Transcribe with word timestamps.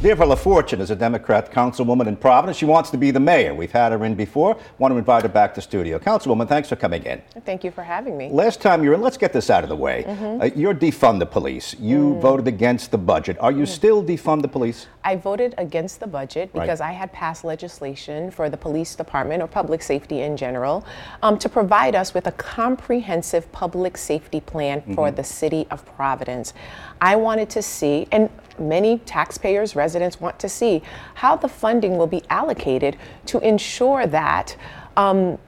Nirva 0.00 0.32
LaFortune 0.32 0.78
is 0.78 0.92
a 0.92 0.94
Democrat 0.94 1.50
councilwoman 1.50 2.06
in 2.06 2.14
Providence. 2.14 2.56
She 2.56 2.64
wants 2.64 2.88
to 2.90 2.96
be 2.96 3.10
the 3.10 3.18
mayor. 3.18 3.52
We've 3.52 3.72
had 3.72 3.90
her 3.90 4.04
in 4.04 4.14
before. 4.14 4.56
Want 4.78 4.92
to 4.92 4.96
invite 4.96 5.24
her 5.24 5.28
back 5.28 5.54
to 5.54 5.60
studio. 5.60 5.98
Councilwoman, 5.98 6.46
thanks 6.48 6.68
for 6.68 6.76
coming 6.76 7.02
in. 7.02 7.20
Thank 7.44 7.64
you 7.64 7.72
for 7.72 7.82
having 7.82 8.16
me. 8.16 8.28
Last 8.30 8.60
time 8.60 8.84
you 8.84 8.90
were 8.90 8.94
in, 8.94 9.00
let's 9.00 9.16
get 9.16 9.32
this 9.32 9.50
out 9.50 9.64
of 9.64 9.68
the 9.68 9.74
way. 9.74 10.04
Mm-hmm. 10.06 10.40
Uh, 10.42 10.44
you're 10.54 10.72
defund 10.72 11.18
the 11.18 11.26
police. 11.26 11.74
You 11.80 12.14
Mm. 12.14 12.20
voted 12.20 12.46
against 12.46 12.92
the 12.92 12.96
budget. 12.98 13.38
Are 13.40 13.50
you 13.50 13.66
still 13.66 14.04
defund 14.04 14.42
the 14.42 14.46
police? 14.46 14.86
I 15.02 15.16
voted 15.16 15.56
against 15.58 15.98
the 15.98 16.06
budget 16.06 16.50
Right. 16.54 16.62
because 16.62 16.80
I 16.80 16.92
had 16.92 17.12
passed 17.12 17.42
legislation 17.42 18.30
for 18.30 18.48
the 18.48 18.56
police 18.56 18.94
department 18.94 19.42
or 19.42 19.48
public 19.48 19.82
safety 19.82 20.20
in 20.20 20.36
general 20.36 20.84
um, 21.24 21.40
to 21.40 21.48
provide 21.48 21.96
us 21.96 22.14
with 22.14 22.28
a 22.28 22.32
comprehensive 22.32 23.50
public 23.50 23.96
safety 23.96 24.38
plan 24.40 24.80
for 24.94 25.10
the 25.10 25.24
city 25.24 25.66
of 25.72 25.84
Providence. 25.96 26.54
I 27.00 27.16
wanted 27.16 27.50
to 27.50 27.62
see, 27.62 28.06
and 28.12 28.30
many 28.58 28.98
taxpayers, 28.98 29.76
residents 29.76 30.20
want 30.20 30.38
to 30.40 30.48
see, 30.48 30.82
how 31.14 31.36
the 31.36 31.48
funding 31.48 31.96
will 31.96 32.06
be 32.06 32.22
allocated 32.28 32.96
to 33.26 33.38
ensure 33.40 34.06
that. 34.06 34.56
Um, 34.96 35.38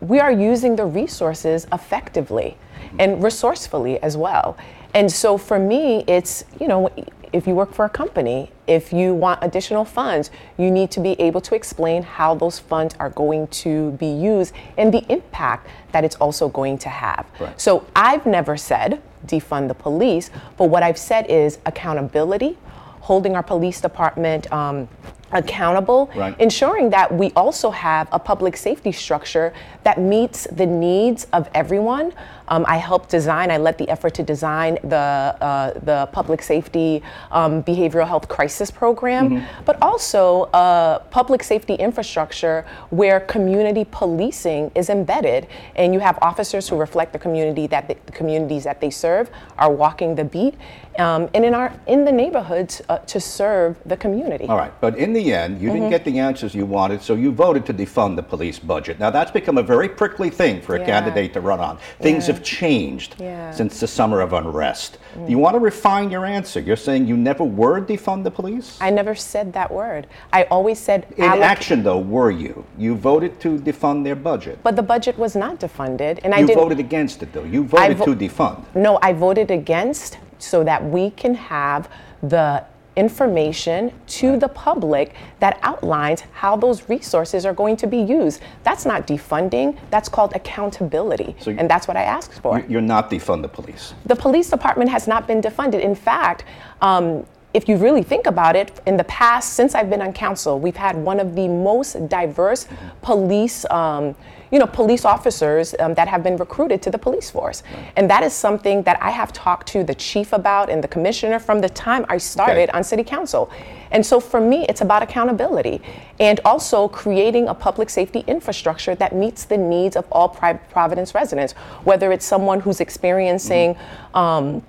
we 0.00 0.20
are 0.20 0.32
using 0.32 0.76
the 0.76 0.84
resources 0.84 1.66
effectively 1.72 2.56
and 2.98 3.22
resourcefully 3.22 4.00
as 4.02 4.16
well. 4.16 4.56
And 4.94 5.10
so 5.10 5.38
for 5.38 5.58
me, 5.58 6.04
it's, 6.06 6.44
you 6.60 6.68
know, 6.68 6.90
if 7.32 7.46
you 7.46 7.54
work 7.54 7.72
for 7.72 7.84
a 7.84 7.88
company, 7.88 8.50
if 8.66 8.92
you 8.92 9.14
want 9.14 9.40
additional 9.42 9.84
funds, 9.84 10.30
you 10.58 10.70
need 10.70 10.90
to 10.92 11.00
be 11.00 11.12
able 11.20 11.40
to 11.42 11.54
explain 11.54 12.02
how 12.02 12.34
those 12.34 12.58
funds 12.58 12.94
are 12.98 13.10
going 13.10 13.46
to 13.48 13.92
be 13.92 14.06
used 14.06 14.54
and 14.78 14.92
the 14.92 15.04
impact 15.12 15.68
that 15.92 16.04
it's 16.04 16.16
also 16.16 16.48
going 16.48 16.78
to 16.78 16.88
have. 16.88 17.26
Right. 17.38 17.60
So 17.60 17.86
I've 17.94 18.26
never 18.26 18.56
said 18.56 19.02
defund 19.26 19.68
the 19.68 19.74
police, 19.74 20.30
but 20.56 20.64
what 20.64 20.82
I've 20.82 20.98
said 20.98 21.26
is 21.28 21.58
accountability, 21.66 22.56
holding 23.00 23.36
our 23.36 23.42
police 23.42 23.80
department 23.80 24.50
um, 24.52 24.88
accountable, 25.32 26.10
Right. 26.14 26.34
ensuring 26.40 26.90
that 26.90 27.12
we 27.12 27.32
also 27.34 27.70
have 27.70 28.08
a 28.12 28.18
public 28.18 28.56
safety 28.56 28.92
structure 28.92 29.52
that 29.84 29.98
meets 30.00 30.46
the 30.52 30.66
needs 30.66 31.26
of 31.32 31.48
everyone. 31.54 32.12
Um, 32.48 32.64
I 32.68 32.76
helped 32.76 33.08
design, 33.10 33.50
I 33.50 33.56
led 33.56 33.76
the 33.76 33.88
effort 33.88 34.14
to 34.14 34.22
design 34.22 34.78
the, 34.84 34.96
uh, 34.96 35.72
the 35.82 36.08
public 36.12 36.42
safety 36.42 37.02
um, 37.32 37.62
behavioral 37.64 38.06
health 38.06 38.28
crisis 38.28 38.70
program, 38.70 39.44
but 39.64 39.76
also 39.82 40.48
a 40.54 41.02
public 41.10 41.42
safety 41.42 41.74
infrastructure 41.74 42.64
where 42.90 43.18
community 43.20 43.84
policing 43.90 44.70
is 44.76 44.90
embedded 44.90 45.48
and 45.74 45.92
you 45.92 45.98
have 45.98 46.18
officers 46.22 46.68
who 46.68 46.76
reflect 46.76 47.12
the 47.12 47.18
community 47.18 47.66
that 47.66 47.88
the, 47.88 47.96
the 48.06 48.12
communities 48.12 48.62
that 48.62 48.80
they 48.80 48.90
serve 48.90 49.28
are 49.58 49.70
walking 49.72 50.14
the 50.14 50.24
beat 50.24 50.54
um, 50.98 51.28
and 51.34 51.44
in 51.44 51.52
our 51.54 51.72
in 51.86 52.04
the 52.04 52.12
neighborhoods 52.12 52.80
uh, 52.88 52.98
to 52.98 53.20
serve 53.20 53.76
the 53.84 53.96
community. 53.96 54.46
All 54.46 54.56
right, 54.56 54.72
but 54.80 54.96
in 54.96 55.12
the 55.12 55.25
end, 55.32 55.60
you 55.60 55.68
Mm-hmm. 55.68 55.76
didn't 55.78 55.90
get 55.90 56.04
the 56.04 56.18
answers 56.18 56.54
you 56.54 56.64
wanted, 56.66 57.02
so 57.02 57.14
you 57.14 57.32
voted 57.32 57.64
to 57.66 57.74
defund 57.74 58.16
the 58.16 58.22
police 58.22 58.58
budget. 58.58 58.98
Now, 58.98 59.10
that's 59.10 59.30
become 59.30 59.58
a 59.58 59.62
very 59.62 59.88
prickly 59.88 60.30
thing 60.30 60.60
for 60.60 60.76
a 60.76 60.78
Yeah. 60.80 60.86
candidate 60.86 61.32
to 61.34 61.40
run 61.40 61.60
on. 61.60 61.78
Things 62.00 62.26
Yeah. 62.28 62.34
have 62.34 62.42
changed 62.42 63.16
Yeah. 63.18 63.50
since 63.50 63.80
the 63.80 63.86
summer 63.86 64.20
of 64.20 64.32
unrest. 64.32 64.98
Do 65.24 65.30
you 65.30 65.38
want 65.38 65.54
to 65.54 65.60
refine 65.60 66.10
your 66.10 66.24
answer? 66.26 66.60
You're 66.60 66.76
saying 66.76 67.06
you 67.06 67.16
never 67.16 67.42
were 67.44 67.80
defund 67.80 68.24
the 68.24 68.30
police? 68.30 68.76
I 68.80 68.90
never 68.90 69.14
said 69.14 69.52
that 69.54 69.70
word. 69.72 70.06
I 70.32 70.44
always 70.44 70.78
said 70.78 71.06
In 71.16 71.24
alloc- 71.24 71.42
action, 71.42 71.82
though, 71.82 71.98
were 71.98 72.30
you? 72.30 72.64
You 72.76 72.94
voted 72.96 73.40
to 73.40 73.58
defund 73.58 74.04
their 74.04 74.14
budget. 74.16 74.58
But 74.62 74.76
the 74.76 74.82
budget 74.82 75.18
was 75.18 75.34
not 75.34 75.58
defunded, 75.60 76.18
and 76.22 76.34
I 76.34 76.38
didn't. 76.38 76.50
You 76.50 76.54
voted 76.56 76.78
against 76.80 77.22
it, 77.22 77.32
though. 77.32 77.44
You 77.44 77.64
voted 77.64 77.96
vo- 77.98 78.04
to 78.06 78.14
defund. 78.16 78.58
No, 78.74 78.98
I 79.02 79.12
voted 79.12 79.50
against 79.50 80.18
so 80.38 80.62
that 80.64 80.84
we 80.84 81.10
can 81.10 81.34
have 81.34 81.88
the 82.22 82.62
information 82.96 83.92
to 84.06 84.36
the 84.38 84.48
public 84.48 85.14
that 85.40 85.58
outlines 85.62 86.22
how 86.32 86.56
those 86.56 86.88
resources 86.88 87.44
are 87.46 87.52
going 87.54 87.76
to 87.76 87.86
be 87.86 87.98
used. 87.98 88.40
That's 88.64 88.84
not 88.86 89.06
defunding, 89.06 89.76
that's 89.90 90.08
called 90.08 90.32
accountability. 90.34 91.36
So 91.40 91.50
and 91.56 91.68
that's 91.70 91.86
what 91.86 91.96
I 91.96 92.02
asked 92.02 92.40
for. 92.40 92.58
You- 92.60 92.66
You're 92.68 92.80
not 92.80 93.10
defund 93.10 93.42
the 93.42 93.48
police. 93.48 93.94
the 94.06 94.16
police 94.16 94.50
department 94.50 94.90
has 94.90 95.06
not 95.06 95.26
been 95.26 95.40
defunded. 95.40 95.80
In 95.80 95.94
fact, 95.94 96.44
um, 96.80 97.24
if 97.54 97.68
you 97.68 97.76
really 97.76 98.02
think 98.02 98.26
about 98.26 98.54
it, 98.56 98.80
in 98.86 98.96
the 98.98 99.04
past, 99.04 99.54
since 99.54 99.74
I've 99.74 99.88
been 99.88 100.02
on 100.02 100.12
council, 100.12 100.58
we've 100.58 100.76
had 100.76 100.94
one 100.96 101.18
of 101.20 101.34
the 101.34 101.48
most 101.48 102.08
diverse 102.08 102.66
police, 103.02 103.64
um, 103.70 104.14
you 104.50 104.58
know, 104.58 104.66
police 104.66 105.04
officers 105.04 105.74
um, 105.78 105.94
that 105.94 106.08
have 106.08 106.22
been 106.22 106.36
recruited 106.36 106.82
to 106.82 106.90
the 106.90 106.98
police 106.98 107.30
force, 107.30 107.62
and 107.96 108.08
that 108.10 108.22
is 108.22 108.32
something 108.32 108.82
that 108.84 109.00
I 109.02 109.10
have 109.10 109.32
talked 109.32 109.68
to 109.68 109.84
the 109.84 109.94
chief 109.94 110.32
about 110.32 110.70
and 110.70 110.82
the 110.82 110.88
commissioner 110.88 111.38
from 111.38 111.60
the 111.60 111.68
time 111.68 112.06
I 112.08 112.18
started 112.18 112.70
on 112.70 112.84
city 112.84 113.04
council. 113.04 113.50
And 113.90 114.04
so 114.04 114.20
for 114.20 114.40
me, 114.40 114.66
it's 114.68 114.80
about 114.80 115.02
accountability 115.02 115.80
and 116.18 116.40
also 116.44 116.88
creating 116.88 117.48
a 117.48 117.54
public 117.54 117.88
safety 117.90 118.24
infrastructure 118.26 118.94
that 118.96 119.14
meets 119.14 119.44
the 119.44 119.56
needs 119.56 119.96
of 119.96 120.06
all 120.10 120.28
Providence 120.28 121.14
residents, 121.14 121.52
whether 121.84 122.12
it's 122.12 122.26
someone 122.26 122.60
who's 122.60 122.80
experiencing. 122.80 123.76
Um, 124.14 124.62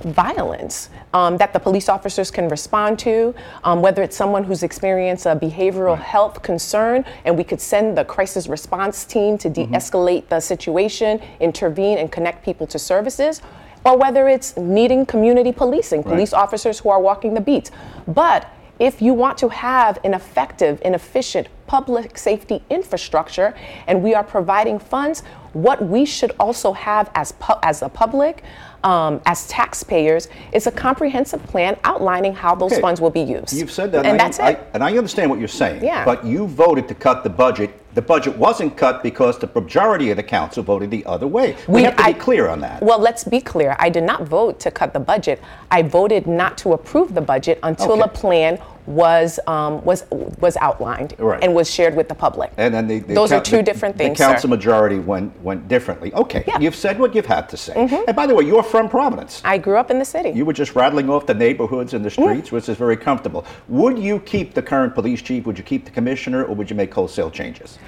violence 0.00 0.90
um, 1.12 1.36
that 1.38 1.52
the 1.52 1.58
police 1.58 1.88
officers 1.88 2.30
can 2.30 2.48
respond 2.48 2.98
to, 2.98 3.34
um, 3.62 3.80
whether 3.80 4.02
it's 4.02 4.16
someone 4.16 4.44
who's 4.44 4.62
experienced 4.62 5.26
a 5.26 5.36
behavioral 5.36 5.98
health 5.98 6.42
concern, 6.42 7.04
and 7.24 7.36
we 7.36 7.44
could 7.44 7.60
send 7.60 7.96
the 7.96 8.04
crisis 8.04 8.46
response 8.46 9.04
team 9.04 9.38
to 9.38 9.48
de 9.48 9.66
escalate 9.68 10.28
the 10.28 10.40
situation, 10.40 11.20
intervene, 11.40 11.98
and 11.98 12.10
connect 12.12 12.44
people 12.44 12.66
to 12.66 12.78
services. 12.78 13.40
Or 13.84 13.98
whether 13.98 14.28
it's 14.28 14.56
needing 14.56 15.04
community 15.04 15.52
policing, 15.52 16.04
police 16.04 16.32
officers 16.32 16.78
who 16.80 16.88
are 16.88 17.00
walking 17.00 17.34
the 17.34 17.40
beats. 17.40 17.70
But 18.08 18.50
if 18.78 19.00
you 19.00 19.12
want 19.14 19.38
to 19.38 19.48
have 19.50 19.98
an 20.04 20.14
effective 20.14 20.80
and 20.84 20.94
efficient 20.94 21.48
public 21.66 22.18
safety 22.18 22.62
infrastructure 22.70 23.54
and 23.86 24.02
we 24.02 24.14
are 24.14 24.24
providing 24.24 24.78
funds, 24.78 25.22
what 25.54 25.82
we 25.84 26.04
should 26.04 26.32
also 26.38 26.72
have 26.72 27.10
as, 27.14 27.32
pu- 27.32 27.54
as 27.62 27.80
a 27.82 27.88
public, 27.88 28.42
um, 28.82 29.20
as 29.24 29.46
taxpayers, 29.48 30.28
is 30.52 30.66
a 30.66 30.70
comprehensive 30.70 31.42
plan 31.44 31.76
outlining 31.84 32.34
how 32.34 32.54
those 32.54 32.72
Okay. 32.72 32.80
funds 32.82 33.00
will 33.00 33.10
be 33.10 33.20
used. 33.22 33.52
You've 33.54 33.70
said 33.70 33.92
that, 33.92 34.04
and 34.04 34.20
I, 34.20 34.24
that's 34.24 34.38
I- 34.40 34.50
it. 34.50 34.68
and 34.74 34.84
I 34.84 34.96
understand 34.98 35.30
what 35.30 35.38
you're 35.38 35.48
saying. 35.48 35.82
Yeah. 35.82 36.04
But 36.04 36.24
you 36.24 36.46
voted 36.46 36.86
to 36.88 36.94
cut 36.94 37.24
the 37.24 37.30
budget. 37.30 37.70
The 37.94 38.02
budget 38.02 38.36
wasn't 38.36 38.76
cut 38.76 39.02
because 39.04 39.38
the 39.38 39.48
majority 39.54 40.10
of 40.10 40.16
the 40.16 40.22
council 40.24 40.62
voted 40.64 40.90
the 40.90 41.06
other 41.06 41.28
way. 41.28 41.56
We, 41.68 41.74
We- 41.74 41.82
have 41.84 41.96
to 41.96 42.02
I- 42.04 42.12
be 42.12 42.18
clear 42.18 42.48
on 42.48 42.60
that. 42.60 42.82
Well, 42.82 42.98
let's 42.98 43.24
be 43.24 43.40
clear. 43.40 43.76
I 43.78 43.88
did 43.88 44.02
not 44.04 44.24
vote 44.24 44.58
to 44.60 44.70
cut 44.70 44.92
the 44.92 45.00
budget. 45.00 45.40
I 45.70 45.82
voted 45.82 46.26
not 46.26 46.58
to 46.58 46.72
approve 46.72 47.14
the 47.14 47.20
budget 47.20 47.58
until 47.62 47.92
Okay. 47.92 48.02
a 48.02 48.08
plan 48.08 48.58
was 48.86 49.40
um, 49.46 49.82
was 49.84 50.04
was 50.40 50.56
outlined 50.58 51.14
Right. 51.18 51.42
and 51.42 51.54
was 51.54 51.70
shared 51.70 51.94
with 51.94 52.08
the 52.08 52.14
public. 52.14 52.52
and 52.58 52.74
then 52.74 52.86
the, 52.86 52.98
the 53.00 53.14
those 53.14 53.32
are 53.32 53.40
two 53.40 53.56
the- 53.58 53.62
different 53.62 53.96
things. 53.96 54.18
The 54.18 54.24
sir. 54.24 54.30
council 54.32 54.50
majority 54.50 54.98
went 54.98 55.38
went 55.42 55.68
differently. 55.68 56.12
Okay, 56.14 56.44
Yeah. 56.46 56.54
Mm-hmm. 56.54 56.62
you've 56.62 56.74
said 56.76 56.98
what 56.98 57.14
you've 57.14 57.26
had 57.26 57.48
to 57.50 57.56
say. 57.56 57.74
And 58.06 58.14
by 58.16 58.26
the 58.26 58.34
way, 58.34 58.44
you're 58.44 58.62
from 58.62 58.88
Providence. 58.88 59.40
I 59.44 59.58
grew 59.58 59.76
up 59.76 59.90
in 59.90 59.98
the 59.98 60.04
city. 60.04 60.30
You 60.30 60.44
were 60.44 60.52
just 60.52 60.74
rattling 60.74 61.08
off 61.10 61.26
the 61.26 61.34
neighborhoods 61.34 61.94
and 61.94 62.04
the 62.04 62.10
Mm-hmm. 62.10 62.22
streets, 62.22 62.52
which 62.52 62.68
is 62.68 62.76
very 62.76 62.96
comfortable. 62.96 63.44
Would 63.68 63.98
you 63.98 64.20
keep 64.20 64.54
the 64.54 64.62
current 64.62 64.94
police 64.94 65.20
chief? 65.22 65.46
Would 65.46 65.58
you 65.58 65.64
keep 65.64 65.84
the 65.84 65.90
commissioner, 65.90 66.44
or 66.44 66.54
would 66.54 66.68
you 66.70 66.76
make 66.76 66.92
wholesale 66.94 67.30
changes? 67.30 67.78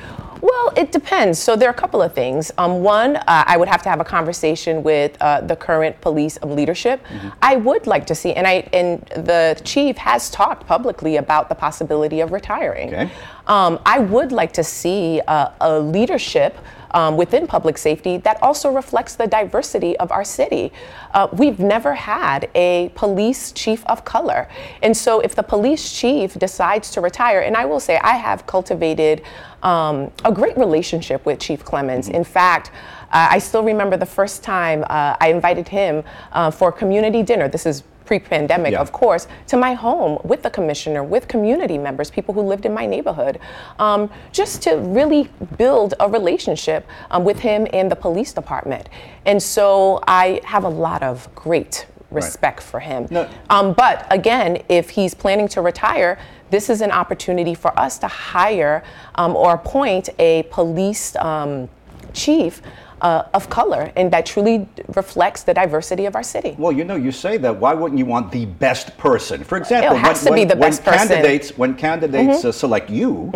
Well, 0.40 0.72
it 0.76 0.90
depends. 0.92 1.38
So 1.38 1.54
there 1.56 1.68
are 1.68 1.72
a 1.72 1.74
couple 1.74 2.02
of 2.02 2.12
things. 2.14 2.50
Um, 2.58 2.82
one, 2.82 3.16
uh, 3.16 3.22
I 3.26 3.56
would 3.56 3.68
have 3.68 3.82
to 3.82 3.88
have 3.88 4.00
a 4.00 4.04
conversation 4.04 4.82
with 4.82 5.16
uh, 5.20 5.42
the 5.42 5.56
current 5.56 6.00
police 6.00 6.38
leadership. 6.42 7.00
Mm-hmm. 7.04 7.28
I 7.42 7.56
would 7.56 7.86
like 7.86 8.06
to 8.06 8.14
see, 8.14 8.32
and 8.32 8.46
I 8.46 8.68
and 8.72 9.00
the 9.30 9.60
chief 9.64 9.96
has 9.98 10.30
talked 10.30 10.66
publicly 10.66 10.85
about 11.16 11.48
the 11.48 11.54
possibility 11.54 12.20
of 12.20 12.32
retiring. 12.32 12.88
Okay. 12.88 13.10
Um, 13.46 13.78
I 13.86 13.98
would 13.98 14.32
like 14.32 14.52
to 14.54 14.64
see 14.64 15.20
uh, 15.26 15.50
a 15.60 15.78
leadership. 15.78 16.56
Um, 16.92 17.18
within 17.18 17.46
public 17.46 17.76
safety, 17.76 18.16
that 18.18 18.42
also 18.42 18.72
reflects 18.72 19.16
the 19.16 19.26
diversity 19.26 19.98
of 19.98 20.10
our 20.10 20.24
city. 20.24 20.72
Uh, 21.12 21.28
we've 21.30 21.58
never 21.58 21.92
had 21.92 22.48
a 22.54 22.90
police 22.94 23.52
chief 23.52 23.84
of 23.86 24.04
color. 24.04 24.48
And 24.80 24.96
so, 24.96 25.20
if 25.20 25.34
the 25.34 25.42
police 25.42 25.92
chief 25.92 26.34
decides 26.34 26.90
to 26.92 27.02
retire, 27.02 27.40
and 27.40 27.54
I 27.54 27.66
will 27.66 27.80
say 27.80 27.98
I 27.98 28.14
have 28.14 28.46
cultivated 28.46 29.22
um, 29.62 30.10
a 30.24 30.32
great 30.32 30.56
relationship 30.56 31.26
with 31.26 31.38
Chief 31.38 31.64
Clements. 31.64 32.08
In 32.08 32.24
fact, 32.24 32.70
uh, 33.12 33.28
I 33.30 33.38
still 33.38 33.62
remember 33.62 33.96
the 33.96 34.06
first 34.06 34.42
time 34.42 34.84
uh, 34.84 35.16
I 35.20 35.28
invited 35.30 35.68
him 35.68 36.04
uh, 36.32 36.50
for 36.50 36.72
community 36.72 37.22
dinner. 37.22 37.48
This 37.48 37.66
is 37.66 37.82
pre-pandemic, 38.06 38.72
Yeah. 38.72 38.80
of 38.80 38.92
course, 38.92 39.26
to 39.48 39.56
my 39.56 39.74
home 39.74 40.18
with 40.24 40.42
the 40.42 40.50
commissioner, 40.50 41.02
with 41.02 41.28
community 41.28 41.76
members, 41.76 42.10
people 42.10 42.32
who 42.32 42.40
lived 42.40 42.64
in 42.64 42.72
my 42.72 42.86
neighborhood, 42.86 43.38
um, 43.78 44.08
just 44.32 44.62
to 44.62 44.76
really 44.76 45.28
build 45.58 45.94
a 46.00 46.08
relationship 46.08 46.86
um, 47.10 47.24
with 47.24 47.40
him 47.40 47.66
and 47.72 47.90
the 47.90 47.96
police 47.96 48.32
department. 48.32 48.88
And 49.26 49.42
so 49.42 50.00
I 50.06 50.40
have 50.44 50.64
a 50.64 50.68
lot 50.68 51.02
of 51.02 51.28
great 51.34 51.86
respect 52.10 52.62
for 52.62 52.80
him. 52.80 53.08
No. 53.10 53.28
Um, 53.50 53.72
but 53.72 54.06
again, 54.10 54.62
if 54.68 54.90
he's 54.90 55.12
planning 55.12 55.48
to 55.48 55.60
retire, 55.60 56.18
this 56.50 56.70
is 56.70 56.80
an 56.80 56.92
opportunity 56.92 57.54
for 57.54 57.76
us 57.78 57.98
to 57.98 58.06
hire 58.06 58.84
um, 59.16 59.34
or 59.34 59.54
appoint 59.54 60.08
a 60.20 60.44
police 60.44 61.16
um, 61.16 61.68
chief 62.12 62.62
uh, 63.02 63.24
of 63.34 63.48
color 63.50 63.92
and 63.96 64.10
that 64.10 64.24
truly 64.26 64.66
reflects 64.94 65.42
the 65.42 65.52
diversity 65.52 66.06
of 66.06 66.16
our 66.16 66.22
city. 66.22 66.54
Well, 66.58 66.72
you 66.72 66.84
know, 66.84 66.96
you 66.96 67.12
say 67.12 67.36
that. 67.38 67.54
Why 67.60 67.74
wouldn't 67.74 67.98
you 67.98 68.06
want 68.06 68.32
the 68.32 68.46
best 68.46 68.96
person? 68.96 69.44
For 69.44 69.58
example, 69.58 69.96
It 69.96 70.00
has 70.00 70.24
when, 70.24 70.32
to 70.32 70.34
be 70.34 70.40
when- 70.40 70.48
the 70.48 70.56
best 70.56 70.84
when 70.86 70.94
person. 70.94 71.08
candidates 71.08 71.58
when 71.58 71.74
candidates 71.74 72.44
uh, 72.44 72.52
select 72.52 72.88
you, 72.90 73.30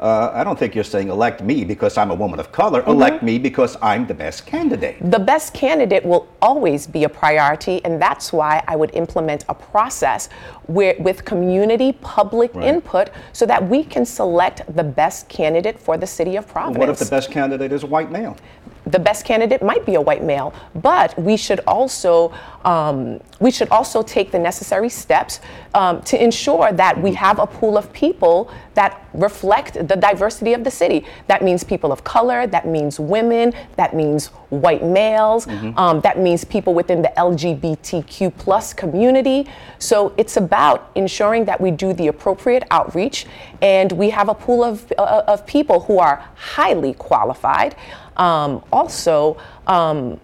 uh, 0.00 0.30
I 0.34 0.44
don't 0.44 0.58
think 0.58 0.74
you're 0.74 0.84
saying 0.84 1.08
elect 1.08 1.42
me 1.42 1.64
because 1.64 1.96
I'm 1.96 2.10
a 2.10 2.14
woman 2.14 2.38
of 2.40 2.52
color. 2.52 2.82
Elect 2.86 3.22
me 3.22 3.38
because 3.38 3.76
I'm 3.82 4.06
the 4.06 4.14
best 4.14 4.46
candidate. 4.46 4.96
the 5.10 5.18
best 5.18 5.54
candidate 5.54 6.04
will 6.04 6.28
always 6.42 6.86
be 6.86 7.04
a 7.04 7.08
priority, 7.08 7.82
and 7.84 8.00
that's 8.00 8.32
why 8.32 8.62
I 8.68 8.76
would 8.76 8.94
implement 8.94 9.44
a 9.48 9.54
process 9.54 10.28
where, 10.66 10.94
with 10.98 11.24
community 11.24 11.92
public 12.02 12.54
Right. 12.54 12.66
input 12.68 13.10
so 13.32 13.46
that 13.46 13.66
we 13.68 13.82
can 13.84 14.04
select 14.04 14.62
the 14.76 14.84
best 14.84 15.28
candidate 15.28 15.78
for 15.78 15.96
the 15.96 16.06
city 16.06 16.36
of 16.36 16.46
Providence. 16.46 16.78
What 16.78 16.88
if 16.90 16.98
the 16.98 17.06
best 17.16 17.30
candidate 17.30 17.72
is 17.72 17.82
a 17.82 17.86
white 17.86 18.10
male? 18.10 18.36
The 18.86 18.98
best 18.98 19.24
candidate 19.24 19.62
might 19.62 19.84
be 19.84 19.96
a 19.96 20.00
white 20.00 20.22
male, 20.22 20.54
but 20.74 21.18
we 21.18 21.36
should 21.36 21.60
also 21.66 22.32
um, 22.64 23.20
we 23.38 23.52
should 23.52 23.68
also 23.68 24.02
take 24.02 24.32
the 24.32 24.38
necessary 24.38 24.88
steps 24.88 25.40
um, 25.74 26.02
to 26.02 26.22
ensure 26.22 26.72
that 26.72 27.00
we 27.00 27.14
have 27.14 27.38
a 27.38 27.46
pool 27.46 27.78
of 27.78 27.92
people 27.92 28.50
that 28.74 29.06
reflect 29.14 29.74
the 29.74 29.94
diversity 29.94 30.52
of 30.52 30.64
the 30.64 30.70
city. 30.70 31.04
That 31.28 31.44
means 31.44 31.62
people 31.62 31.92
of 31.92 32.02
color. 32.02 32.46
That 32.48 32.66
means 32.66 32.98
women. 32.98 33.52
That 33.76 33.94
means 33.94 34.28
white 34.50 34.82
males. 34.82 35.46
Um, 35.76 36.00
that 36.00 36.18
means 36.18 36.44
people 36.44 36.74
within 36.74 37.02
the 37.02 37.12
LGBTQ 37.16 38.36
plus 38.36 38.74
community. 38.74 39.46
So 39.78 40.12
it's 40.16 40.36
about 40.36 40.90
ensuring 40.96 41.44
that 41.44 41.60
we 41.60 41.70
do 41.70 41.92
the 41.92 42.08
appropriate 42.08 42.64
outreach 42.72 43.26
and 43.62 43.92
we 43.92 44.10
have 44.10 44.28
a 44.28 44.34
pool 44.34 44.64
of, 44.64 44.92
uh, 44.98 45.22
of 45.28 45.46
people 45.46 45.80
who 45.80 45.98
are 45.98 46.24
highly 46.34 46.94
qualified 46.94 47.76
um, 48.16 48.62
also 48.72 49.36
um, 49.66 50.20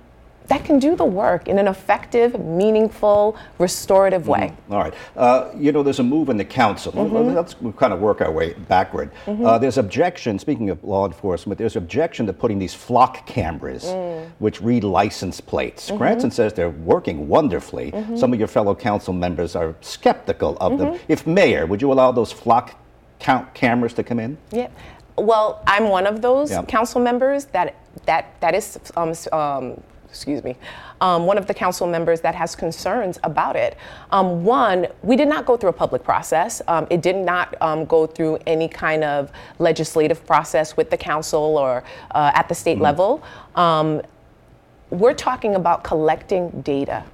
that 0.49 0.65
can 0.65 0.79
do 0.79 0.94
the 0.97 1.05
work 1.05 1.49
in 1.49 1.59
an 1.59 1.67
effective, 1.69 2.39
meaningful, 2.39 3.37
restorative 3.59 4.29
way. 4.29 4.53
All 4.71 4.79
right. 4.81 4.93
Uh, 5.17 5.50
you 5.56 5.73
know, 5.73 5.83
there's 5.83 6.00
a 6.00 6.03
move 6.03 6.29
in 6.29 6.37
the 6.37 6.44
council. 6.44 6.93
Mm-hmm. 6.93 7.35
Let's 7.35 7.55
kind 7.79 7.93
of 7.93 8.00
work 8.00 8.21
our 8.21 8.31
way 8.31 8.53
backward. 8.55 9.12
Uh, 9.27 9.56
there's 9.59 9.79
objection, 9.79 10.39
speaking 10.39 10.69
of 10.69 10.83
law 10.85 11.06
enforcement, 11.06 11.59
there's 11.59 11.77
objection 11.77 12.27
to 12.27 12.33
putting 12.35 12.59
these 12.59 12.75
flock 12.75 13.25
cameras, 13.27 13.85
Mm. 13.85 14.31
which 14.41 14.61
read 14.61 14.85
license 14.85 15.41
plates. 15.41 15.89
Mm-hmm. 15.89 15.99
Cranston 15.99 16.31
says 16.31 16.53
they're 16.53 16.71
working 16.71 17.29
wonderfully. 17.29 17.93
Some 18.17 18.33
of 18.33 18.39
your 18.39 18.49
fellow 18.49 18.75
council 18.75 19.15
members 19.15 19.56
are 19.56 19.75
skeptical 19.81 20.59
of 20.61 20.77
them. 20.79 20.89
Mm-hmm. 20.89 21.05
If 21.12 21.27
mayor, 21.27 21.67
would 21.67 21.81
you 21.81 21.91
allow 21.93 22.12
those 22.12 22.31
flock 22.33 22.75
count 23.21 23.55
cameras 23.55 23.94
to 23.94 24.03
come 24.03 24.19
in? 24.19 24.37
Yeah. 24.50 24.69
Well, 25.17 25.62
I'm 25.67 25.89
one 25.89 26.06
of 26.06 26.21
those 26.21 26.50
Yeah. 26.50 26.62
council 26.65 27.00
members 27.00 27.47
that 27.47 27.75
that 28.06 28.41
that 28.41 28.55
is 28.55 28.79
um, 28.97 29.15
um, 29.33 29.81
excuse 30.12 30.44
me, 30.44 30.56
um, 31.00 31.25
one 31.25 31.39
of 31.39 31.47
the 31.47 31.55
council 31.55 31.87
members 31.87 32.21
that 32.21 32.35
has 32.35 32.55
concerns 32.55 33.19
about 33.25 33.56
it. 33.56 33.79
Um, 34.11 34.44
one, 34.44 34.87
we 35.03 35.17
did 35.17 35.27
not 35.27 35.47
go 35.47 35.56
through 35.56 35.71
a 35.71 35.73
public 35.73 36.05
process. 36.05 36.61
Um, 36.69 36.87
it 36.91 37.00
did 37.00 37.17
not 37.17 37.55
um, 37.62 37.87
go 37.87 38.06
through 38.06 38.39
any 38.47 38.69
kind 38.69 39.05
of 39.05 39.33
legislative 39.59 40.25
process 40.27 40.77
with 40.77 40.91
the 40.91 40.99
council 40.99 41.56
or 41.56 41.83
uh, 42.11 42.31
at 42.35 42.49
the 42.50 42.55
state 42.55 42.79
level. 42.79 43.23
Um, 43.55 44.03
we're 44.91 45.15
talking 45.15 45.55
about 45.55 45.83
collecting 45.83 46.61
data. 46.61 47.05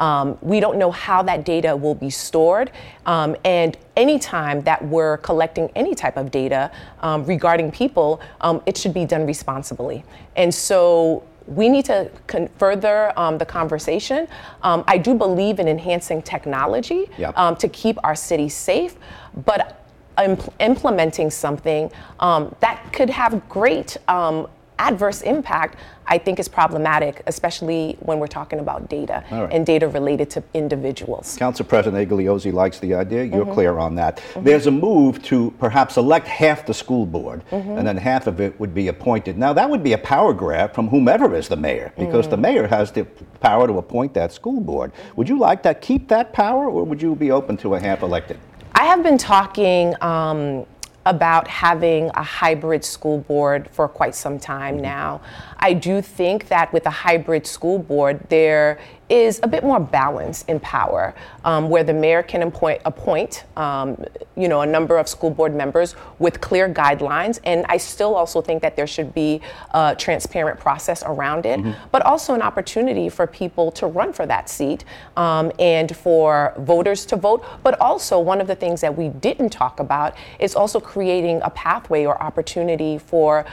Um, 0.00 0.36
we 0.40 0.58
don't 0.58 0.78
know 0.78 0.90
how 0.90 1.22
that 1.22 1.44
data 1.44 1.76
will 1.76 1.94
be 1.94 2.10
stored. 2.10 2.72
Um, 3.06 3.36
and 3.44 3.76
anytime 3.96 4.62
that 4.62 4.84
we're 4.84 5.18
collecting 5.18 5.70
any 5.76 5.94
type 5.94 6.16
of 6.16 6.30
data 6.30 6.72
um, 7.00 7.24
regarding 7.26 7.70
people, 7.70 8.20
um, 8.40 8.62
it 8.66 8.76
should 8.76 8.94
be 8.94 9.04
done 9.04 9.26
responsibly. 9.26 10.02
And 10.36 10.52
so 10.52 11.22
we 11.46 11.68
need 11.68 11.84
to 11.86 12.10
con- 12.26 12.48
further 12.58 13.12
um, 13.18 13.36
the 13.38 13.46
conversation. 13.46 14.26
Um, 14.62 14.84
I 14.86 14.98
do 14.98 15.14
believe 15.14 15.58
in 15.58 15.68
enhancing 15.68 16.22
technology 16.22 17.10
Yep. 17.18 17.36
um, 17.36 17.56
to 17.56 17.68
keep 17.68 17.98
our 18.04 18.14
city 18.14 18.48
safe, 18.48 18.96
but 19.44 19.84
impl- 20.16 20.52
implementing 20.60 21.30
something 21.30 21.90
um, 22.20 22.54
that 22.60 22.92
could 22.92 23.10
have 23.10 23.46
great 23.48 23.96
um, 24.08 24.48
adverse 24.80 25.20
impact, 25.22 25.76
I 26.06 26.18
think 26.18 26.38
is 26.40 26.48
problematic, 26.48 27.22
especially 27.26 27.96
when 28.00 28.18
we're 28.18 28.26
talking 28.40 28.58
about 28.58 28.88
data 28.88 29.22
right. 29.30 29.52
and 29.52 29.64
data 29.64 29.86
related 29.88 30.30
to 30.30 30.42
individuals. 30.54 31.36
Council 31.36 31.64
President 31.66 32.08
Igliozzi 32.08 32.52
likes 32.52 32.78
the 32.80 32.94
idea. 32.94 33.22
You're 33.24 33.44
Mm-hmm. 33.44 33.52
clear 33.54 33.78
on 33.78 33.94
that. 33.96 34.20
There's 34.38 34.66
a 34.66 34.70
move 34.70 35.22
to 35.24 35.52
perhaps 35.58 35.96
elect 35.96 36.26
half 36.26 36.66
the 36.66 36.74
school 36.74 37.06
board, 37.06 37.42
Mm-hmm. 37.50 37.78
and 37.78 37.86
then 37.86 37.96
half 37.96 38.26
of 38.26 38.40
it 38.40 38.58
would 38.58 38.74
be 38.74 38.88
appointed. 38.88 39.36
Now, 39.38 39.52
that 39.52 39.68
would 39.70 39.82
be 39.82 39.92
a 39.92 39.98
power 39.98 40.32
grab 40.32 40.74
from 40.74 40.88
whomever 40.88 41.34
is 41.34 41.48
the 41.48 41.56
mayor, 41.56 41.92
because 41.98 42.26
Mm. 42.26 42.30
the 42.30 42.36
mayor 42.36 42.66
has 42.66 42.90
the 42.92 43.04
power 43.40 43.66
to 43.66 43.74
appoint 43.78 44.14
that 44.14 44.32
school 44.32 44.60
board. 44.60 44.92
Would 45.16 45.28
you 45.28 45.38
like 45.38 45.62
to 45.64 45.74
keep 45.74 46.08
that 46.08 46.32
power, 46.32 46.64
or 46.70 46.84
would 46.84 47.00
you 47.02 47.14
be 47.14 47.30
open 47.30 47.56
to 47.58 47.74
a 47.74 47.80
half 47.80 48.02
elected? 48.02 48.38
I 48.74 48.84
have 48.84 49.02
been 49.02 49.18
talking 49.18 49.94
um, 50.02 50.64
about 51.06 51.48
having 51.48 52.10
a 52.14 52.22
hybrid 52.22 52.84
school 52.84 53.18
board 53.18 53.68
for 53.72 53.88
quite 53.88 54.14
some 54.14 54.38
time 54.38 54.74
mm-hmm. 54.74 54.84
now. 54.84 55.20
I 55.58 55.72
do 55.72 56.02
think 56.02 56.48
that 56.48 56.72
with 56.72 56.86
a 56.86 56.90
hybrid 56.90 57.46
school 57.46 57.78
board, 57.78 58.20
there 58.28 58.78
is 59.10 59.40
a 59.42 59.48
bit 59.48 59.64
more 59.64 59.80
balance 59.80 60.44
in 60.44 60.60
power, 60.60 61.14
um, 61.44 61.68
where 61.68 61.82
the 61.84 61.92
mayor 61.92 62.22
can 62.22 62.42
appoint, 62.42 62.80
appoint 62.84 63.44
um, 63.56 64.02
you 64.36 64.48
know, 64.48 64.60
a 64.60 64.66
number 64.66 64.96
of 64.96 65.08
school 65.08 65.30
board 65.30 65.54
members 65.54 65.96
with 66.18 66.40
clear 66.40 66.72
guidelines. 66.72 67.40
And 67.44 67.66
I 67.68 67.76
still 67.76 68.14
also 68.14 68.40
think 68.40 68.62
that 68.62 68.76
there 68.76 68.86
should 68.86 69.12
be 69.12 69.40
a 69.74 69.96
transparent 69.98 70.60
process 70.60 71.02
around 71.04 71.44
it, 71.44 71.60
but 71.90 72.02
also 72.02 72.34
an 72.34 72.42
opportunity 72.42 73.08
for 73.08 73.26
people 73.26 73.72
to 73.72 73.86
run 73.86 74.12
for 74.12 74.26
that 74.26 74.48
seat 74.48 74.84
um, 75.16 75.50
and 75.58 75.94
for 75.96 76.54
voters 76.58 77.04
to 77.06 77.16
vote. 77.16 77.44
But 77.62 77.80
also, 77.80 78.18
one 78.20 78.40
of 78.40 78.46
the 78.46 78.54
things 78.54 78.80
that 78.80 78.96
we 78.96 79.08
didn't 79.08 79.50
talk 79.50 79.80
about 79.80 80.14
is 80.38 80.54
also 80.54 80.80
creating 80.80 81.40
a 81.42 81.50
pathway 81.50 82.04
or 82.04 82.20
opportunity 82.22 82.98
for. 82.98 83.44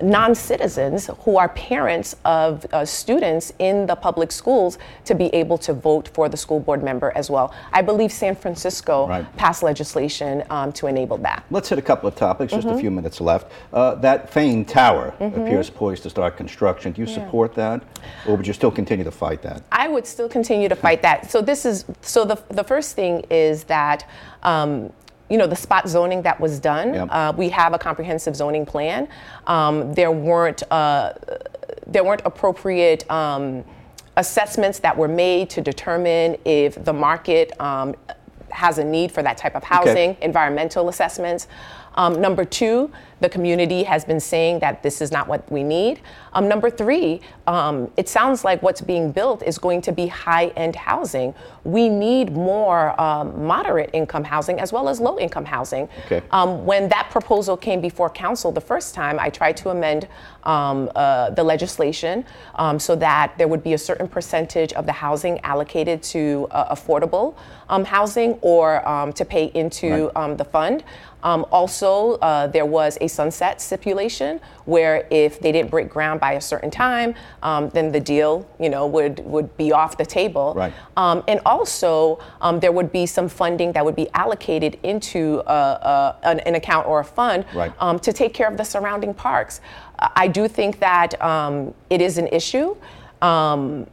Non 0.00 0.34
citizens 0.34 1.08
who 1.20 1.36
are 1.36 1.48
parents 1.50 2.16
of 2.24 2.66
uh, 2.72 2.84
students 2.84 3.52
in 3.58 3.86
the 3.86 3.94
public 3.94 4.32
schools 4.32 4.78
to 5.04 5.14
be 5.14 5.26
able 5.34 5.58
to 5.58 5.72
vote 5.74 6.08
for 6.14 6.28
the 6.28 6.36
school 6.36 6.58
board 6.58 6.82
member 6.82 7.12
as 7.14 7.30
well. 7.30 7.54
I 7.72 7.82
believe 7.82 8.10
San 8.10 8.34
Francisco 8.34 9.06
Right. 9.06 9.36
passed 9.36 9.62
legislation 9.62 10.42
um, 10.50 10.72
to 10.72 10.86
enable 10.88 11.18
that. 11.18 11.44
Let's 11.50 11.68
hit 11.68 11.78
a 11.78 11.82
couple 11.82 12.08
of 12.08 12.16
topics, 12.16 12.52
just 12.52 12.66
Mm-hmm. 12.66 12.76
a 12.76 12.80
few 12.80 12.90
minutes 12.90 13.20
left. 13.20 13.52
Uh, 13.72 13.94
that 13.96 14.28
Fane 14.30 14.64
Tower 14.64 15.14
appears 15.20 15.70
poised 15.70 16.02
to 16.04 16.10
start 16.10 16.36
construction. 16.36 16.92
Do 16.92 17.00
you 17.00 17.06
support 17.06 17.54
that, 17.54 17.82
or 18.26 18.36
would 18.36 18.46
you 18.46 18.52
still 18.54 18.70
continue 18.72 19.04
to 19.04 19.10
fight 19.12 19.42
that? 19.42 19.62
I 19.70 19.88
would 19.88 20.06
still 20.06 20.28
continue 20.28 20.68
to 20.68 20.76
fight 20.76 21.02
that. 21.02 21.30
So 21.30 21.40
this 21.42 21.64
is 21.64 21.84
so 22.00 22.24
the 22.24 22.42
the 22.48 22.64
first 22.64 22.96
thing 22.96 23.24
is 23.30 23.64
that. 23.64 24.08
Um, 24.42 24.92
you 25.32 25.38
know 25.38 25.46
the 25.46 25.56
spot 25.56 25.88
zoning 25.88 26.20
that 26.22 26.38
was 26.38 26.60
done. 26.60 26.92
Yep. 26.92 27.08
Uh, 27.10 27.32
we 27.34 27.48
have 27.48 27.72
a 27.72 27.78
comprehensive 27.78 28.36
zoning 28.36 28.66
plan. 28.66 29.08
Um, 29.46 29.94
there 29.94 30.12
weren't 30.12 30.62
uh, 30.70 31.14
there 31.86 32.04
weren't 32.04 32.20
appropriate 32.26 33.10
um, 33.10 33.64
assessments 34.18 34.78
that 34.80 34.94
were 34.94 35.08
made 35.08 35.48
to 35.50 35.62
determine 35.62 36.36
if 36.44 36.84
the 36.84 36.92
market 36.92 37.58
um, 37.58 37.94
has 38.50 38.76
a 38.76 38.84
need 38.84 39.10
for 39.10 39.22
that 39.22 39.38
type 39.38 39.56
of 39.56 39.64
housing. 39.64 40.18
Environmental 40.20 40.90
assessments. 40.90 41.48
Um, 41.94 42.20
number 42.20 42.44
two, 42.44 42.90
the 43.20 43.28
community 43.28 43.84
has 43.84 44.04
been 44.04 44.18
saying 44.18 44.58
that 44.60 44.82
this 44.82 45.00
is 45.00 45.12
not 45.12 45.28
what 45.28 45.50
we 45.50 45.62
need. 45.62 46.00
Um, 46.32 46.48
number 46.48 46.70
three, 46.70 47.20
um, 47.46 47.88
it 47.96 48.08
sounds 48.08 48.44
like 48.44 48.62
what's 48.62 48.80
being 48.80 49.12
built 49.12 49.42
is 49.44 49.58
going 49.58 49.80
to 49.82 49.92
be 49.92 50.08
high 50.08 50.48
end 50.56 50.74
housing. 50.74 51.32
We 51.62 51.88
need 51.88 52.32
more 52.32 53.00
um, 53.00 53.44
moderate 53.46 53.90
income 53.92 54.24
housing 54.24 54.58
as 54.58 54.72
well 54.72 54.88
as 54.88 54.98
low 55.00 55.18
income 55.20 55.44
housing. 55.44 55.88
Okay. 56.06 56.22
Um, 56.32 56.66
when 56.66 56.88
that 56.88 57.10
proposal 57.10 57.56
came 57.56 57.80
before 57.80 58.10
council 58.10 58.50
the 58.50 58.60
first 58.60 58.92
time, 58.94 59.20
I 59.20 59.30
tried 59.30 59.56
to 59.58 59.70
amend 59.70 60.08
um, 60.42 60.90
uh, 60.96 61.30
the 61.30 61.44
legislation 61.44 62.24
um, 62.56 62.80
so 62.80 62.96
that 62.96 63.34
there 63.38 63.46
would 63.46 63.62
be 63.62 63.74
a 63.74 63.78
certain 63.78 64.08
percentage 64.08 64.72
of 64.72 64.86
the 64.86 64.92
housing 64.92 65.38
allocated 65.40 66.02
to 66.04 66.48
uh, 66.50 66.74
affordable 66.74 67.36
um, 67.68 67.84
housing 67.84 68.32
or 68.42 68.86
um, 68.88 69.12
to 69.12 69.24
pay 69.24 69.44
into 69.54 69.82
Right. 70.06 70.16
um, 70.16 70.36
the 70.36 70.44
fund. 70.44 70.82
Um, 71.22 71.46
also, 71.52 72.14
uh, 72.14 72.46
there 72.48 72.66
was 72.66 72.98
a 73.00 73.08
sunset 73.08 73.60
stipulation 73.60 74.40
where 74.64 75.06
if 75.10 75.40
they 75.40 75.52
didn't 75.52 75.70
break 75.70 75.88
ground 75.88 76.20
by 76.20 76.32
a 76.32 76.40
certain 76.40 76.70
time, 76.70 77.14
um, 77.42 77.68
then 77.70 77.92
the 77.92 78.00
deal, 78.00 78.48
you 78.58 78.68
know, 78.68 78.86
would 78.86 79.20
would 79.24 79.56
be 79.56 79.72
off 79.72 79.96
the 79.96 80.06
table. 80.06 80.52
Right. 80.56 80.72
Um, 80.96 81.22
and 81.28 81.40
also, 81.46 82.18
um, 82.40 82.60
there 82.60 82.72
would 82.72 82.92
be 82.92 83.06
some 83.06 83.28
funding 83.28 83.72
that 83.72 83.84
would 83.84 83.96
be 83.96 84.08
allocated 84.14 84.78
into 84.82 85.40
uh, 85.46 85.50
uh, 85.50 86.16
an, 86.24 86.40
an 86.40 86.54
account 86.54 86.86
or 86.86 87.00
a 87.00 87.04
fund 87.04 87.44
Right. 87.54 87.72
um, 87.78 87.98
to 88.00 88.12
take 88.12 88.34
care 88.34 88.48
of 88.48 88.56
the 88.56 88.64
surrounding 88.64 89.14
parks. 89.14 89.60
I 89.98 90.28
do 90.28 90.48
think 90.48 90.80
that 90.80 91.20
um, 91.22 91.74
it 91.88 92.00
is 92.00 92.18
an 92.18 92.26
issue. 92.28 92.76
Um, 93.20 93.86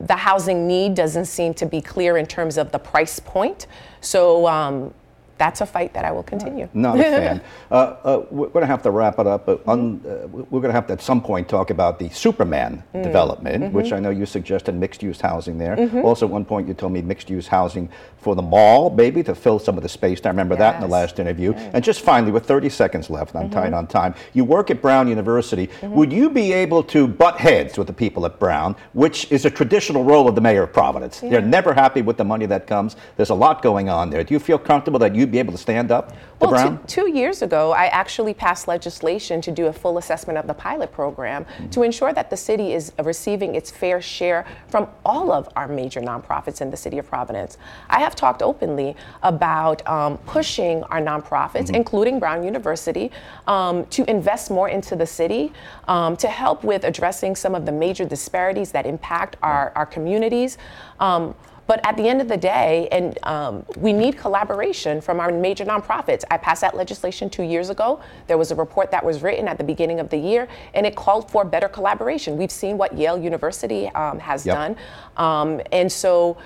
the 0.00 0.16
housing 0.16 0.66
need 0.66 0.94
doesn't 0.94 1.26
seem 1.26 1.52
to 1.54 1.66
be 1.66 1.82
clear 1.82 2.16
in 2.16 2.24
terms 2.26 2.56
of 2.56 2.72
the 2.72 2.78
price 2.78 3.18
point. 3.20 3.66
So, 4.00 4.46
um, 4.46 4.94
that's 5.40 5.60
a 5.62 5.66
fight 5.66 5.94
that 5.94 6.04
I 6.04 6.12
will 6.12 6.22
continue. 6.22 6.68
Not 6.74 7.00
a 7.00 7.02
fan. 7.02 7.40
Uh, 7.70 7.74
uh, 8.04 8.24
we're 8.32 8.48
going 8.48 8.62
to 8.62 8.66
have 8.66 8.82
to 8.82 8.90
wrap 8.90 9.18
it 9.20 9.26
up, 9.28 9.46
but 9.46 9.62
un, 9.68 10.00
uh, 10.04 10.26
we're 10.26 10.60
going 10.60 10.72
to 10.74 10.78
have 10.80 10.88
to 10.88 10.92
at 10.92 11.00
some 11.00 11.20
point 11.22 11.48
talk 11.48 11.70
about 11.70 11.98
the 12.00 12.08
Superman 12.10 12.82
Mm. 12.94 13.02
development, 13.04 13.62
Mm-hmm. 13.64 13.76
which 13.76 13.92
I 13.92 14.00
know 14.00 14.10
you 14.10 14.26
suggested 14.26 14.74
mixed 14.74 15.02
use 15.04 15.20
housing 15.20 15.56
there. 15.56 15.76
Also, 16.02 16.26
at 16.26 16.32
one 16.32 16.44
point, 16.44 16.66
you 16.68 16.74
told 16.74 16.92
me 16.92 17.00
mixed 17.00 17.30
use 17.30 17.46
housing 17.46 17.88
for 18.18 18.34
the 18.34 18.42
mall, 18.42 18.90
maybe 18.90 19.22
to 19.22 19.34
fill 19.34 19.58
some 19.60 19.76
of 19.76 19.82
the 19.84 19.88
space. 19.88 20.20
I 20.24 20.28
remember 20.30 20.56
that 20.56 20.74
in 20.76 20.80
the 20.80 20.88
last 20.88 21.18
interview. 21.20 21.52
And 21.74 21.82
just 21.84 22.00
finally, 22.00 22.32
with 22.32 22.44
30 22.44 22.68
seconds 22.68 23.08
left, 23.08 23.34
I'm 23.36 23.42
Mm-hmm. 23.44 23.52
tight 23.60 23.72
on 23.72 23.86
time. 23.86 24.14
You 24.34 24.44
work 24.44 24.70
at 24.70 24.82
Brown 24.82 25.06
University. 25.08 25.68
Would 25.82 26.12
you 26.12 26.28
be 26.28 26.52
able 26.52 26.82
to 26.94 27.06
butt 27.06 27.38
heads 27.38 27.78
with 27.78 27.86
the 27.86 27.92
people 28.04 28.26
at 28.26 28.38
Brown, 28.40 28.74
which 28.94 29.30
is 29.30 29.44
a 29.44 29.50
traditional 29.50 30.02
role 30.04 30.26
of 30.28 30.34
the 30.34 30.40
mayor 30.40 30.64
of 30.64 30.72
Providence? 30.72 31.20
They're 31.20 31.40
never 31.58 31.72
happy 31.72 32.02
with 32.02 32.16
the 32.16 32.24
money 32.24 32.46
that 32.46 32.66
comes. 32.66 32.96
There's 33.16 33.30
a 33.30 33.34
lot 33.46 33.62
going 33.62 33.88
on 33.88 34.10
there. 34.10 34.24
Do 34.24 34.34
you 34.34 34.40
feel 34.40 34.58
comfortable 34.58 34.98
that 35.00 35.14
you'd 35.14 35.29
be 35.30 35.38
able 35.38 35.52
to 35.52 35.58
stand 35.58 35.90
up 35.90 36.14
Well, 36.40 36.50
Brown? 36.50 36.78
two, 36.86 37.04
two 37.04 37.10
years 37.10 37.42
ago, 37.42 37.72
I 37.72 37.86
actually 37.86 38.34
passed 38.34 38.68
legislation 38.68 39.40
to 39.42 39.50
do 39.50 39.66
a 39.66 39.72
full 39.72 39.98
assessment 39.98 40.38
of 40.38 40.46
the 40.46 40.54
pilot 40.54 40.92
program 40.92 41.46
to 41.70 41.82
ensure 41.82 42.12
that 42.12 42.30
the 42.30 42.36
city 42.36 42.72
is 42.72 42.92
receiving 43.02 43.54
its 43.54 43.70
fair 43.70 44.00
share 44.00 44.46
from 44.68 44.88
all 45.04 45.32
of 45.32 45.48
our 45.56 45.68
major 45.68 46.00
nonprofits 46.00 46.60
in 46.60 46.70
the 46.70 46.76
city 46.76 46.98
of 46.98 47.06
Providence. 47.06 47.58
I 47.88 48.00
have 48.00 48.14
talked 48.16 48.42
openly 48.42 48.96
about 49.22 49.86
um, 49.86 50.18
pushing 50.18 50.82
our 50.84 51.00
nonprofits, 51.00 51.74
including 51.74 52.18
Brown 52.18 52.42
University, 52.42 53.10
um, 53.46 53.86
to 53.86 54.08
invest 54.10 54.50
more 54.50 54.68
into 54.68 54.96
the 54.96 55.06
city 55.06 55.52
um, 55.88 56.16
to 56.16 56.28
help 56.28 56.64
with 56.64 56.84
addressing 56.84 57.36
some 57.36 57.54
of 57.54 57.66
the 57.66 57.72
major 57.72 58.04
disparities 58.04 58.72
that 58.72 58.86
impact 58.86 59.36
our, 59.42 59.72
our 59.74 59.86
communities. 59.86 60.58
Um, 60.98 61.34
but 61.70 61.80
at 61.86 61.96
the 61.96 62.08
end 62.08 62.20
of 62.20 62.26
the 62.26 62.36
day, 62.36 62.88
and 62.90 63.16
um, 63.22 63.64
we 63.78 63.92
need 63.92 64.18
collaboration 64.18 65.00
from 65.00 65.20
our 65.20 65.30
major 65.30 65.64
nonprofits. 65.64 66.24
I 66.28 66.36
passed 66.36 66.62
that 66.62 66.76
legislation 66.76 67.30
two 67.30 67.44
years 67.44 67.70
ago. 67.70 68.00
There 68.26 68.36
was 68.36 68.50
a 68.50 68.56
report 68.56 68.90
that 68.90 69.04
was 69.04 69.22
written 69.22 69.46
at 69.46 69.56
the 69.56 69.62
beginning 69.62 70.00
of 70.00 70.10
the 70.10 70.16
year, 70.16 70.48
and 70.74 70.84
it 70.84 70.96
called 70.96 71.30
for 71.30 71.44
better 71.44 71.68
collaboration. 71.68 72.36
We've 72.36 72.50
seen 72.50 72.76
what 72.76 72.98
Yale 72.98 73.16
University 73.16 73.86
um, 73.90 74.18
has 74.18 74.44
Yep. 74.44 74.56
done, 74.56 74.76
um, 75.16 75.60
and 75.70 75.92
so 75.92 76.36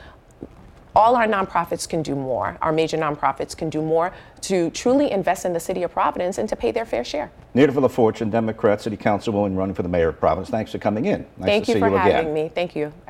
all 0.95 1.17
our 1.17 1.27
nonprofits 1.27 1.89
can 1.89 2.03
do 2.03 2.15
more. 2.15 2.59
Our 2.61 2.71
major 2.71 2.99
nonprofits 2.99 3.57
can 3.57 3.71
do 3.71 3.81
more 3.81 4.13
to 4.43 4.69
truly 4.73 5.11
invest 5.11 5.47
in 5.47 5.55
the 5.55 5.61
city 5.61 5.83
of 5.85 5.91
Providence 5.91 6.37
and 6.37 6.51
to 6.51 6.55
pay 6.55 6.71
their 6.71 6.85
fair 6.85 7.03
share. 7.03 7.31
Nirva 7.55 7.81
LaFortune, 7.89 8.31
Democrat, 8.31 8.83
City 8.83 8.99
Councilwoman 8.99 9.57
running 9.57 9.75
for 9.75 9.83
the 9.83 9.89
mayor 9.89 10.09
of 10.11 10.21
Providence. 10.21 10.51
Thanks 10.51 10.71
for 10.71 10.79
coming 10.79 11.07
in. 11.07 11.21
Nice 11.39 11.47
Thank 11.47 11.65
to 11.65 11.71
you 11.73 11.77
see 11.77 11.81
for 11.81 11.89
you 11.89 11.97
again. 11.97 12.13
having 12.13 12.35
me. 12.35 12.51
Thank 12.55 12.77
you. 12.77 12.93